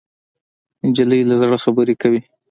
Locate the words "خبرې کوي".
1.63-2.21